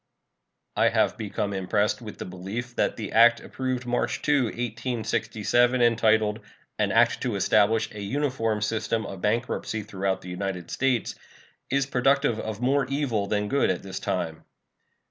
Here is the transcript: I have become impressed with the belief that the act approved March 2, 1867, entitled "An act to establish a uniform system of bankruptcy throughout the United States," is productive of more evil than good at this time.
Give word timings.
I 0.75 0.89
have 0.89 1.15
become 1.15 1.53
impressed 1.53 2.01
with 2.01 2.17
the 2.17 2.25
belief 2.25 2.75
that 2.75 2.97
the 2.97 3.11
act 3.11 3.39
approved 3.39 3.85
March 3.85 4.23
2, 4.23 4.45
1867, 4.45 5.79
entitled 5.79 6.39
"An 6.79 6.91
act 6.91 7.21
to 7.21 7.35
establish 7.35 7.87
a 7.91 8.01
uniform 8.01 8.63
system 8.63 9.05
of 9.05 9.21
bankruptcy 9.21 9.83
throughout 9.83 10.21
the 10.21 10.29
United 10.29 10.71
States," 10.71 11.13
is 11.69 11.85
productive 11.85 12.39
of 12.39 12.59
more 12.61 12.87
evil 12.87 13.27
than 13.27 13.47
good 13.47 13.69
at 13.69 13.83
this 13.83 13.99
time. 13.99 14.43